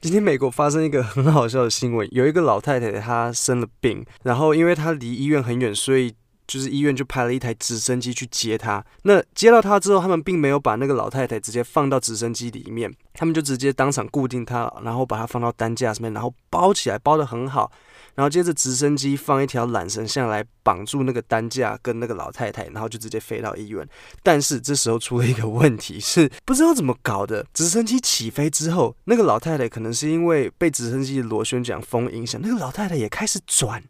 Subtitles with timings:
[0.00, 6.14] 今天美国发生一个很好笑的新闻，有一个老太太她生了病，然后因为她离医院很远，所以
[6.46, 8.84] 就是医院就派了一台直升机去接她。
[9.02, 17.70] 那接到她之后，他们并没有把那个老太太直接放到直升机里面，他们就直接当场固定她，然后把她放到担架上面，然后包起来，包得很好。
[18.14, 23.86] 然后接着直升机放一条缆绳下来绑住那个担架跟那个老太太，然后就直接飞到医院。
[24.22, 27.44] 但是这时候出了一个问题，是不知道怎么搞的。
[27.52, 33.84] 直升机起飞之后，那个老太太可能是因为被直升机螺旋桨风影响，那个老太太也开始转。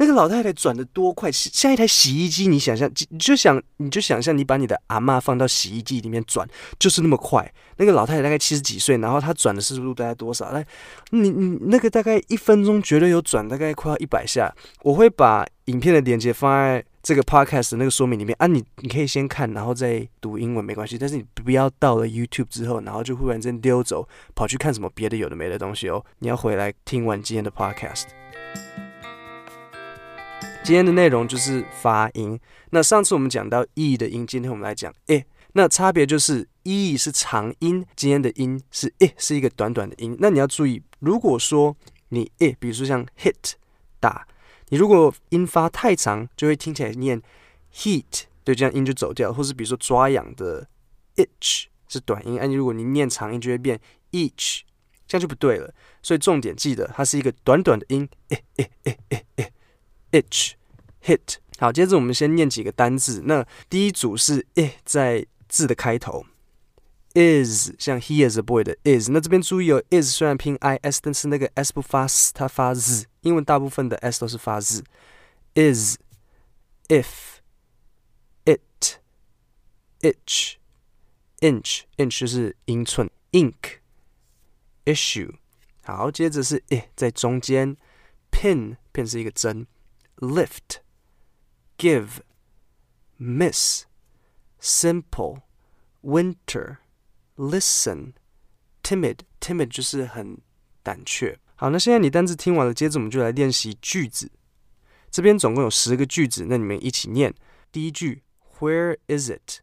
[0.00, 2.46] 那个老太太转得多快，像一台洗衣机。
[2.46, 7.52] 你想象，你就想，你就想象，你把你的阿嬷放到洗衣机里面转，就是那么快。
[7.76, 10.52] 那个老太太大概七十几岁，然后她转的速度大概多少？
[10.52, 10.66] 来，
[11.10, 14.50] 你你那个大概一分钟绝对有转，大概快要一百下。
[14.80, 20.96] 我会把影片的链接放在这个 podcast 那个说明里面啊，你你可以先看，然后再读英文没关系。
[20.96, 26.02] 但是你不要到了 YouTube 之后，然后就忽然间溜走，跑去看什么别的有的没的东西哦。
[26.20, 28.19] 你要回来听完今天的 podcast。
[30.70, 32.38] 今天的内容就是发音。
[32.70, 35.24] 那上次我们讲到 e 的音，今天我们来讲 e。
[35.54, 40.16] 那差别就是 e 是长音，今天的音是 e，是一个短短的音。
[40.20, 41.76] 那你要注意，如果说
[42.10, 43.54] 你 e，比如说像 hit
[43.98, 44.28] 打，
[44.68, 47.20] 你如果音发太长，就会听起来念
[47.74, 48.04] heat，
[48.44, 49.32] 对，这样音就走掉。
[49.32, 50.68] 或是比如说抓痒的
[51.16, 53.80] itch 是短音，而如果你念长音，就会变
[54.12, 54.60] each，
[55.08, 55.74] 这样就不对了。
[56.00, 59.46] 所以重点记得，它是一个短短的音 e e e e e。
[60.12, 60.52] itch
[61.04, 63.22] hit 好，接着我们先念几个单字。
[63.26, 66.24] 那第一组是 i 在字的开头
[67.14, 69.10] ，is 像 he is a boy 的 is。
[69.10, 73.06] 那这边注意哦，is 虽然拼 i s，但是那个 s 不发 s，它发 z。
[73.20, 74.82] 英文大部分的 s 都是发 z。
[75.54, 75.96] is
[76.88, 77.40] if
[78.44, 79.00] it
[80.00, 80.54] itch
[81.40, 83.10] inch inch 是英寸。
[83.32, 83.80] ink
[84.84, 85.34] issue
[85.82, 87.76] 好，接着是 i 在中间
[88.30, 89.66] ，pin pin 是一个针。
[90.16, 90.80] lift,
[91.79, 92.21] give,
[93.17, 93.85] miss,
[94.59, 95.43] simple,
[96.01, 96.77] winter,
[97.37, 98.13] listen,
[98.83, 100.39] timid, timid 就是很
[100.83, 101.39] 胆怯。
[101.55, 104.31] 好，那现在你单词听完了，接着我们就来练习句子。
[105.09, 107.33] 这边总共有十个句子，那你们一起念。
[107.71, 108.23] 第一句，
[108.59, 109.61] Where is it？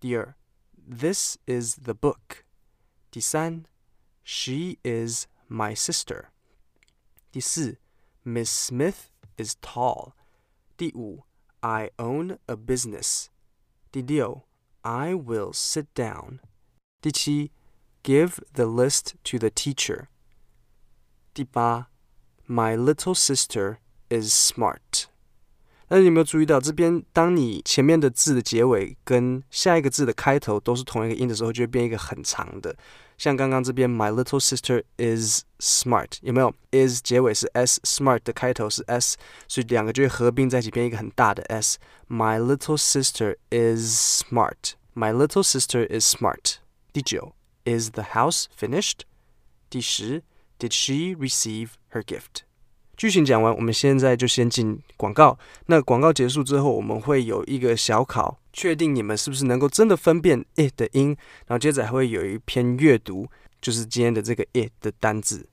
[0.00, 0.34] 第二，
[0.88, 2.44] This is the book。
[3.10, 3.64] 第三，
[4.24, 6.26] She is my sister。
[7.30, 7.78] 第四，
[8.24, 10.12] Miss Smith。is tall。
[10.76, 11.24] 第五，
[11.60, 13.26] I own a business。
[13.90, 14.42] 第六，
[14.82, 16.38] I will sit down。
[17.00, 17.50] 第七，
[18.02, 20.06] Give the list to the teacher。
[21.32, 21.88] 第八，
[22.48, 23.76] My little sister
[24.08, 25.04] is smart。
[25.88, 32.76] 那你有没有注意到，这边当你前面的字的结尾跟下一个字的开头都是同一个音的时候，就会变一个很长的。
[33.18, 36.52] 像刚刚这边，My little sister is smart，有没有？
[36.72, 39.16] is 结尾是 s，smart 的开头是 s，
[39.46, 46.56] 所以两个就会合并在一起，变一个很大的 s。My little sister is smart。My little sister is smart。
[46.92, 49.02] 第九，Is the house finished？
[49.70, 50.22] 第十，
[50.58, 52.42] Did she receive her gift？
[52.97, 55.37] 剧情讲完，我们现在就先进广告。
[55.67, 61.15] 那广告结束之后，我们会有一个小考，确定你们是不是能够真的分辨 it 的音。
[61.45, 63.29] 然后接着还会有一篇阅读，
[63.61, 65.47] 就是今天的这个 it 的单字。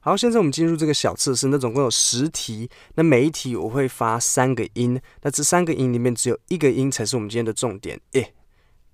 [0.00, 1.46] 好，现在我们进入这个小测试。
[1.46, 5.00] 那总共有十题，那每一题我会发三个音。
[5.22, 8.00] 那这三个音里面只有一个音才是我们今天的重点。
[8.12, 8.30] it。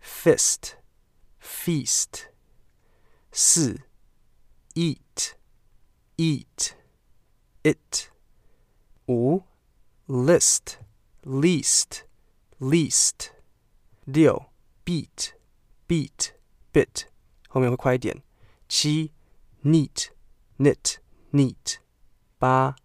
[0.00, 0.76] fist,
[1.38, 2.28] feast.
[3.32, 3.80] 四
[4.74, 5.34] eat,
[6.16, 6.74] eat,
[7.62, 8.10] it.
[9.08, 9.42] 五
[10.08, 10.78] list,
[11.24, 12.04] least,
[12.60, 13.30] least.
[14.06, 14.46] 六
[14.84, 15.34] beat,
[15.88, 16.32] beat,
[16.72, 17.06] bit.
[17.48, 18.22] 后面会快一点。
[18.68, 19.12] 七
[19.64, 20.08] neat,
[20.58, 20.98] knit,
[21.32, 21.78] neat.
[22.38, 22.76] 八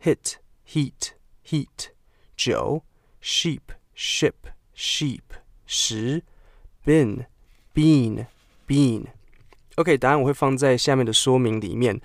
[0.00, 0.36] hit,
[0.71, 1.11] Heat
[1.47, 1.89] heat
[2.35, 2.83] 九
[3.21, 3.61] sheep
[3.95, 4.33] ship
[4.75, 5.21] sheep
[5.65, 6.23] 十
[6.85, 7.25] bin
[7.73, 8.25] bean
[8.67, 9.05] bean
[9.75, 11.99] OK 答案我会放在下面的说明里面。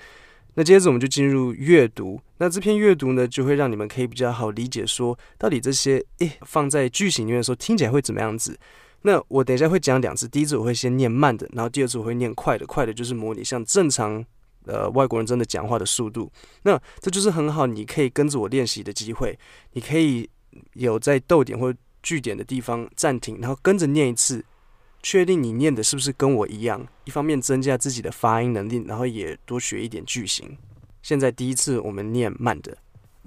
[0.56, 2.20] 那接着我们就进入阅读。
[2.38, 8.56] 那这篇阅读呢，就会让你们可以比较好理解，说到底这些诶放在句型里面的时候听起来会怎么样子。
[9.02, 12.64] 那我等一下会讲两次，第一次我会先念慢的，然后第二次我会念快的。
[12.64, 14.24] 快的就是模拟像正常。
[14.66, 16.30] 呃，外国人真的讲话的速度，
[16.62, 19.38] 那这就是很好，你可以跟着我练习的机会。
[19.72, 20.28] 你可以
[20.74, 24.44] 有在逗点或句点的地方暂停，然后跟着念一次，
[25.02, 30.56] 确定你念的是不是跟我一样，一方面增加自己的发音能力，然后也多学一点句型。
[31.02, 32.78] 现在第一次我们念慢的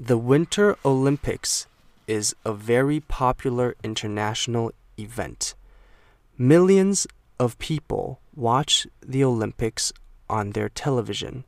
[0.04, 1.64] ：The Winter Olympics
[2.08, 5.52] is a very popular international event.
[6.40, 7.06] Millions
[7.38, 9.90] of people watch the Olympics
[10.30, 11.46] on their television.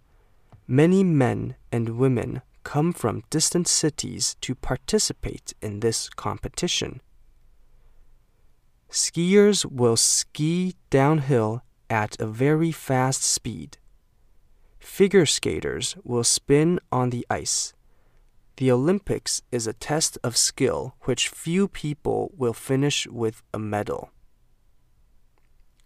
[0.67, 7.01] Many men and women come from distant cities to participate in this competition.
[8.91, 13.77] Skiers will ski downhill at a very fast speed.
[14.79, 17.73] Figure skaters will spin on the ice.
[18.57, 24.11] The Olympics is a test of skill which few people will finish with a medal.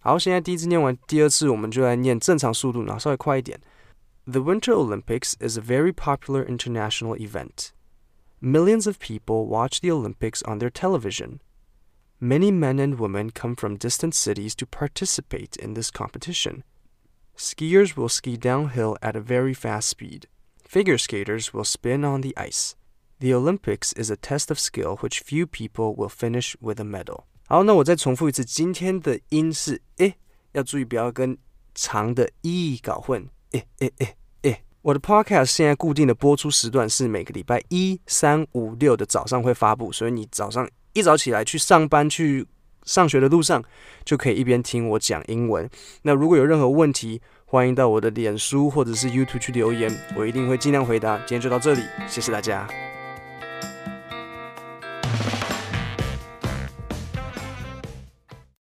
[0.03, 3.61] 好，现在第一次念完，第二次我们就来念正常速度，然后稍微快一点。
[4.27, 7.71] The Winter Olympics is a very popular international event.
[8.41, 11.41] Millions of people watch the Olympics on their television.
[12.21, 16.63] Many men and women come from distant cities to participate in this competition.
[17.37, 20.27] Skiers will ski downhill at a very fast speed.
[20.65, 22.75] Figure skaters will spin on the ice.
[23.21, 27.27] The Olympics is a test of skill which few people will finish with a medal.
[27.54, 30.16] 好，那我再重复一次，今天的音是诶，
[30.54, 31.38] 要注意不要跟
[31.76, 33.24] 长的 e 搞混。
[33.52, 40.68] 诶诶诶诶，我的 podcast 现在固定的播出时段是每个礼拜一、三、五、六的早上会发布，所以你早上。
[40.94, 42.44] 一早起来去上班去
[42.86, 43.64] 上学的路上，
[44.04, 45.70] 就可以一边听我讲英文。
[46.02, 51.20] 那如果有任何问题，欢迎到我的脸书或者是 YouTube 去留言，我一定会尽量回答。
[51.20, 52.68] 今天就到这里，谢谢大家。